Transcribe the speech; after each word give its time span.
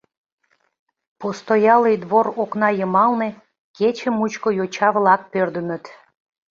Постоялый 1.19 1.95
двор 2.03 2.25
окна 2.41 2.69
йымалне 2.79 3.29
кече 3.77 4.09
мучко 4.17 4.49
йоча-влак 4.57 5.21
пӧрдыныт. 5.31 5.83